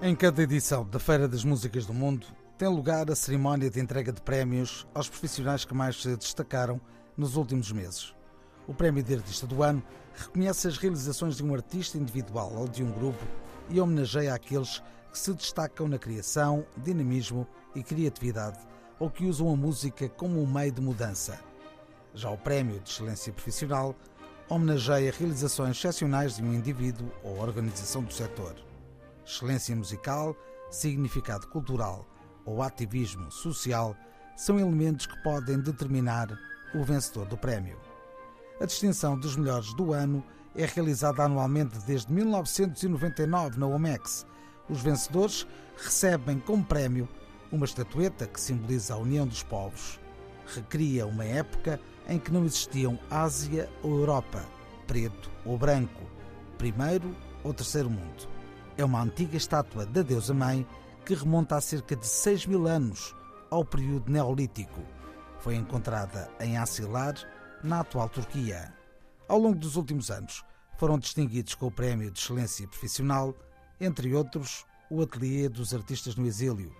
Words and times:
Em 0.00 0.14
cada 0.14 0.40
edição 0.40 0.88
da 0.88 1.00
Feira 1.00 1.26
das 1.26 1.42
Músicas 1.42 1.84
do 1.84 1.92
Mundo 1.92 2.24
tem 2.56 2.68
lugar 2.68 3.10
a 3.10 3.16
cerimónia 3.16 3.68
de 3.68 3.80
entrega 3.80 4.12
de 4.12 4.22
prémios 4.22 4.86
aos 4.94 5.08
profissionais 5.08 5.64
que 5.64 5.74
mais 5.74 6.00
se 6.00 6.16
destacaram 6.16 6.80
nos 7.16 7.34
últimos 7.34 7.72
meses. 7.72 8.14
O 8.68 8.72
Prémio 8.72 9.02
de 9.02 9.16
Artista 9.16 9.44
do 9.44 9.60
Ano 9.60 9.82
reconhece 10.14 10.68
as 10.68 10.78
realizações 10.78 11.36
de 11.36 11.42
um 11.42 11.52
artista 11.52 11.98
individual 11.98 12.52
ou 12.54 12.68
de 12.68 12.84
um 12.84 12.92
grupo 12.92 13.26
e 13.68 13.80
homenageia 13.80 14.32
aqueles 14.32 14.80
que 15.10 15.18
se 15.18 15.34
destacam 15.34 15.88
na 15.88 15.98
criação, 15.98 16.64
dinamismo 16.76 17.44
e 17.74 17.82
criatividade 17.82 18.60
ou 19.00 19.10
que 19.10 19.26
usam 19.26 19.52
a 19.52 19.56
música 19.56 20.08
como 20.10 20.40
um 20.40 20.46
meio 20.46 20.70
de 20.70 20.80
mudança. 20.80 21.40
Já 22.14 22.30
o 22.30 22.38
Prémio 22.38 22.78
de 22.78 22.88
Excelência 22.88 23.32
Profissional 23.32 23.96
homenageia 24.48 25.12
realizações 25.18 25.76
excepcionais 25.76 26.36
de 26.36 26.42
um 26.44 26.54
indivíduo 26.54 27.10
ou 27.24 27.40
organização 27.40 28.04
do 28.04 28.14
setor 28.14 28.67
excelência 29.28 29.76
musical, 29.76 30.34
significado 30.70 31.46
cultural 31.48 32.06
ou 32.44 32.62
ativismo 32.62 33.30
social 33.30 33.94
são 34.34 34.58
elementos 34.58 35.06
que 35.06 35.22
podem 35.22 35.60
determinar 35.60 36.28
o 36.74 36.82
vencedor 36.82 37.26
do 37.26 37.36
prémio. 37.36 37.78
A 38.60 38.64
distinção 38.64 39.18
dos 39.18 39.36
melhores 39.36 39.74
do 39.74 39.92
ano 39.92 40.24
é 40.54 40.64
realizada 40.64 41.22
anualmente 41.22 41.78
desde 41.86 42.12
1999 42.12 43.58
na 43.58 43.66
OMEX. 43.66 44.26
Os 44.68 44.80
vencedores 44.80 45.46
recebem 45.76 46.40
como 46.40 46.64
prémio 46.64 47.08
uma 47.52 47.66
estatueta 47.66 48.26
que 48.26 48.40
simboliza 48.40 48.94
a 48.94 48.98
união 48.98 49.26
dos 49.26 49.42
povos. 49.42 50.00
Recria 50.46 51.06
uma 51.06 51.24
época 51.24 51.78
em 52.08 52.18
que 52.18 52.32
não 52.32 52.44
existiam 52.44 52.98
Ásia 53.10 53.70
ou 53.82 53.98
Europa, 53.98 54.44
preto 54.86 55.30
ou 55.44 55.58
branco, 55.58 56.02
primeiro 56.56 57.14
ou 57.44 57.52
terceiro 57.52 57.90
mundo 57.90 58.37
é 58.78 58.84
uma 58.84 59.02
antiga 59.02 59.36
estátua 59.36 59.84
da 59.84 60.02
deusa 60.02 60.32
mãe 60.32 60.64
que 61.04 61.12
remonta 61.12 61.56
a 61.56 61.60
cerca 61.60 61.96
de 61.96 62.06
6 62.06 62.46
mil 62.46 62.68
anos 62.68 63.12
ao 63.50 63.64
período 63.64 64.10
neolítico. 64.10 64.80
Foi 65.40 65.56
encontrada 65.56 66.30
em 66.38 66.56
Asilar, 66.56 67.14
na 67.62 67.80
atual 67.80 68.08
Turquia. 68.08 68.72
Ao 69.26 69.36
longo 69.36 69.58
dos 69.58 69.74
últimos 69.74 70.12
anos, 70.12 70.44
foram 70.76 70.96
distinguidos 70.96 71.56
com 71.56 71.66
o 71.66 71.72
Prémio 71.72 72.08
de 72.08 72.20
Excelência 72.20 72.68
Profissional, 72.68 73.34
entre 73.80 74.14
outros, 74.14 74.64
o 74.88 75.02
Ateliê 75.02 75.48
dos 75.48 75.74
Artistas 75.74 76.14
no 76.14 76.24
Exílio, 76.24 76.72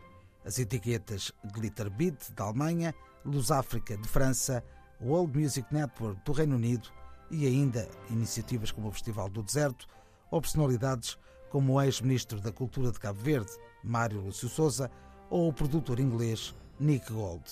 as 0.44 0.56
etiquetas 0.60 1.32
Glitter 1.52 1.90
Beat 1.90 2.30
da 2.30 2.44
Alemanha, 2.44 2.94
Luz 3.24 3.50
África 3.50 3.96
de 3.96 4.06
França, 4.06 4.62
World 5.00 5.36
Music 5.36 5.74
Network 5.74 6.20
do 6.24 6.30
Reino 6.30 6.54
Unido 6.54 6.88
e 7.28 7.44
ainda 7.44 7.88
iniciativas 8.08 8.70
como 8.70 8.86
o 8.86 8.92
Festival 8.92 9.28
do 9.28 9.42
Deserto 9.42 9.88
ou 10.30 10.40
personalidades 10.40 11.18
como 11.50 11.74
o 11.74 11.82
ex-ministro 11.82 12.40
da 12.40 12.52
Cultura 12.52 12.92
de 12.92 12.98
Cabo 12.98 13.20
Verde, 13.20 13.50
Mário 13.82 14.20
Lúcio 14.20 14.48
Souza, 14.48 14.90
ou 15.30 15.48
o 15.48 15.52
produtor 15.52 16.00
inglês 16.00 16.54
Nick 16.78 17.12
Gold. 17.12 17.44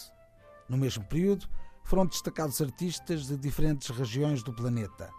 No 0.69 0.77
mesmo 0.77 1.05
período, 1.05 1.49
foram 1.85 2.07
destacados 2.07 2.61
artistas 2.61 3.27
de 3.27 3.37
diferentes 3.37 3.89
regiões 3.91 4.43
do 4.43 4.53
planeta. 4.53 5.11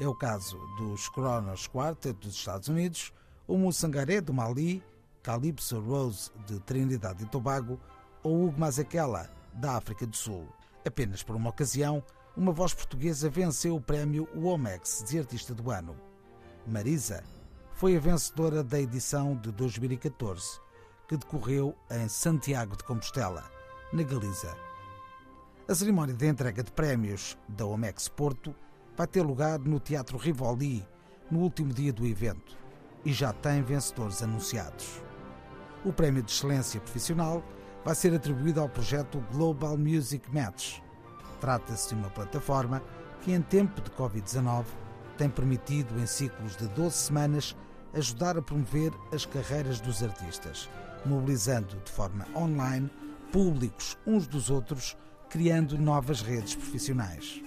É 0.00 0.06
o 0.06 0.14
caso 0.14 0.58
dos 0.76 1.08
Kronos 1.08 1.66
Quartet 1.66 2.18
dos 2.18 2.34
Estados 2.34 2.68
Unidos, 2.68 3.12
o 3.46 3.56
Mussangaré 3.56 4.20
do 4.20 4.32
Mali, 4.32 4.82
Calypso 5.22 5.80
Rose 5.80 6.30
de 6.46 6.58
Trinidade 6.60 7.24
e 7.24 7.28
Tobago 7.28 7.80
ou 8.22 8.46
Hugo 8.46 8.60
Mazekela 8.60 9.30
da 9.54 9.76
África 9.76 10.06
do 10.06 10.16
Sul. 10.16 10.46
Apenas 10.86 11.22
por 11.22 11.36
uma 11.36 11.50
ocasião, 11.50 12.02
uma 12.36 12.52
voz 12.52 12.72
portuguesa 12.72 13.28
venceu 13.28 13.76
o 13.76 13.80
prémio 13.80 14.28
Womex 14.34 15.04
de 15.08 15.18
Artista 15.18 15.54
do 15.54 15.70
Ano. 15.70 15.96
Marisa 16.66 17.24
foi 17.80 17.96
a 17.96 17.98
vencedora 17.98 18.62
da 18.62 18.78
edição 18.78 19.34
de 19.34 19.50
2014, 19.52 20.60
que 21.08 21.16
decorreu 21.16 21.74
em 21.90 22.10
Santiago 22.10 22.76
de 22.76 22.84
Compostela, 22.84 23.50
na 23.90 24.02
Galiza. 24.02 24.54
A 25.66 25.74
cerimónia 25.74 26.14
de 26.14 26.26
entrega 26.26 26.62
de 26.62 26.70
prémios 26.72 27.38
da 27.48 27.64
Omex 27.64 28.06
Porto 28.06 28.54
vai 28.94 29.06
ter 29.06 29.22
lugar 29.22 29.58
no 29.60 29.80
Teatro 29.80 30.18
Rivoli 30.18 30.86
no 31.30 31.38
último 31.38 31.72
dia 31.72 31.90
do 31.90 32.06
evento 32.06 32.54
e 33.02 33.14
já 33.14 33.32
tem 33.32 33.62
vencedores 33.62 34.22
anunciados. 34.22 35.02
O 35.82 35.90
Prémio 35.90 36.22
de 36.22 36.30
Excelência 36.30 36.82
Profissional 36.82 37.42
vai 37.82 37.94
ser 37.94 38.12
atribuído 38.12 38.60
ao 38.60 38.68
projeto 38.68 39.24
Global 39.32 39.78
Music 39.78 40.30
Match. 40.30 40.80
Trata-se 41.40 41.88
de 41.88 41.94
uma 41.94 42.10
plataforma 42.10 42.82
que, 43.22 43.32
em 43.32 43.40
tempo 43.40 43.80
de 43.80 43.90
Covid-19, 43.92 44.66
tem 45.16 45.30
permitido, 45.30 45.98
em 45.98 46.04
ciclos 46.04 46.56
de 46.56 46.68
12 46.68 46.94
semanas, 46.94 47.56
ajudar 47.94 48.36
a 48.36 48.42
promover 48.42 48.92
as 49.12 49.26
carreiras 49.26 49.80
dos 49.80 50.02
artistas, 50.02 50.68
mobilizando 51.04 51.76
de 51.84 51.90
forma 51.90 52.26
online 52.34 52.90
públicos 53.32 53.96
uns 54.06 54.26
dos 54.26 54.50
outros, 54.50 54.96
criando 55.28 55.78
novas 55.78 56.20
redes 56.20 56.54
profissionais. 56.54 57.40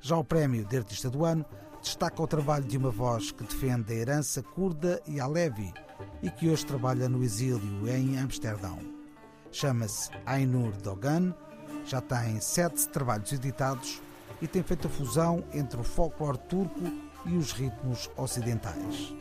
Já 0.00 0.16
o 0.16 0.24
Prémio 0.24 0.64
de 0.64 0.76
Artista 0.76 1.08
do 1.08 1.24
Ano 1.24 1.44
destaca 1.80 2.22
o 2.22 2.26
trabalho 2.26 2.64
de 2.64 2.76
uma 2.76 2.90
voz 2.90 3.30
que 3.30 3.44
defende 3.44 3.92
a 3.92 3.96
herança 3.96 4.42
curda 4.42 5.00
e 5.06 5.20
alevi 5.20 5.72
e 6.22 6.30
que 6.30 6.48
hoje 6.48 6.66
trabalha 6.66 7.08
no 7.08 7.22
exílio 7.22 7.88
em 7.88 8.18
Amsterdão. 8.18 8.78
Chama-se 9.52 10.10
Ainur 10.26 10.72
Dogan, 10.78 11.34
já 11.86 12.00
tem 12.00 12.40
sete 12.40 12.88
trabalhos 12.88 13.32
editados 13.32 14.00
e 14.42 14.48
tem 14.48 14.62
feito 14.62 14.88
a 14.88 14.90
fusão 14.90 15.44
entre 15.52 15.80
o 15.80 15.84
folclore 15.84 16.38
turco 16.48 16.80
e 17.26 17.36
os 17.36 17.52
ritmos 17.52 18.10
ocidentais. 18.16 19.14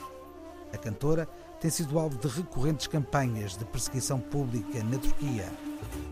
A 0.73 0.77
cantora 0.77 1.27
tem 1.61 1.69
sido 1.69 1.99
alvo 1.99 2.17
de 2.17 2.27
recorrentes 2.27 2.87
campanhas 2.87 3.55
de 3.55 3.63
perseguição 3.63 4.19
pública 4.19 4.83
na 4.83 4.97
Turquia, 4.97 5.49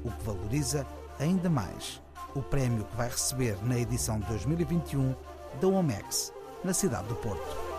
o 0.04 0.12
que 0.12 0.24
valoriza 0.24 0.86
ainda 1.20 1.50
mais 1.50 2.02
o 2.36 2.42
prémio 2.42 2.86
que 2.86 2.96
vai 2.96 3.10
receber 3.10 3.58
na 3.64 3.78
edição 3.78 4.20
2021 4.20 5.16
da 5.60 5.68
OMEX, 5.68 6.32
na 6.64 6.74
cidade 6.74 7.08
do 7.08 7.16
Porto. 7.16 7.71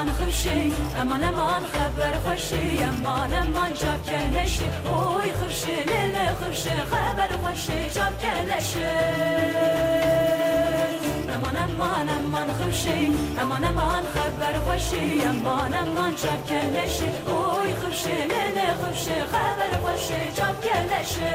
امان 0.00 0.12
خرشی 0.12 0.72
امان 1.00 1.24
امان 1.24 1.62
خبر 1.62 2.12
خوشی 2.24 2.82
امان 2.82 3.34
امان 3.34 3.72
جاب 3.74 4.02
کلشی 4.06 4.64
اوی 4.84 5.32
خرشی 5.32 5.76
لیل 5.90 6.16
خرشی 6.40 6.70
خبر 6.70 7.28
خوشی 7.42 7.90
جاب 7.94 8.18
کلشی 8.22 8.84
امان 11.35 11.57
امان 11.57 12.09
امان 12.09 12.53
خرشی 12.53 13.11
امان 13.41 13.63
امان 13.63 14.03
خبر 14.13 14.59
خوشی 14.59 15.21
امان 15.25 15.73
امان 15.73 16.15
جاب 16.15 16.45
کلشی 16.47 17.09
اوی 17.27 17.73
خرشی 17.73 18.15
لیل 18.31 18.57
خرشی 18.81 19.21
خبر 19.31 19.71
خوشی 19.83 20.31
جاب 20.35 20.55
کلشی 20.61 21.31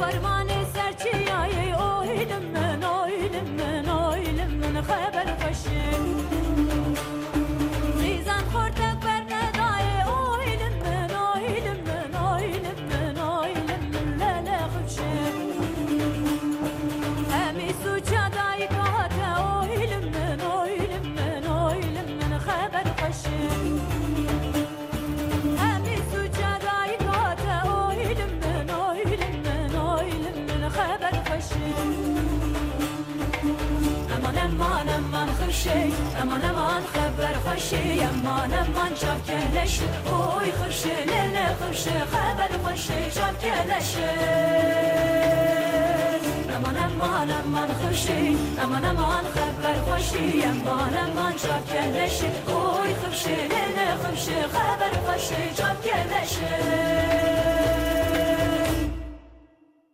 varma 0.00 0.39
خورشید 35.60 35.94
امان 36.22 36.44
امان 36.44 36.82
خبر 36.92 37.34
خوشی 37.34 38.00
امان 38.00 38.54
امان 38.54 38.94
چاپ 38.94 39.26
کلش. 39.26 39.80
اوی 39.80 40.52
خوشی 40.52 40.88
لیل 40.88 41.36
خوشی 41.60 41.90
خبر 41.90 42.50
خوشی 42.64 43.10
چاپ 43.14 43.38
کلش. 43.40 43.94
امان 46.56 46.76
امان 46.76 47.30
امان 47.30 47.68
خوشی 47.74 48.36
امان 48.62 48.84
امان 48.84 49.24
خبر 49.34 49.74
خوشی 49.86 50.42
امان 50.42 50.96
امان 50.96 51.32
چاپ 51.36 51.72
کلش. 51.72 52.20
اوی 52.46 52.94
خوشی 52.94 53.34
لیل 53.34 53.78
خوشی 54.02 54.34
خبر 54.54 54.92
خوشی 55.06 55.54
چاپ 55.56 55.82
کلش. 55.84 56.36